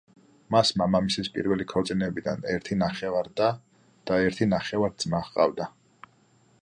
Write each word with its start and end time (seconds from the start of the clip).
მას 0.53 0.69
მამამისის 0.81 1.27
პირველი 1.35 1.67
ქორწინებიდან 1.73 2.47
ერთი 2.53 2.79
ნახევარ-და 2.85 3.51
და 4.13 4.19
ერთი 4.31 4.49
ნახევარ-ძმა 4.55 5.25
ჰყავდა. 5.29 5.73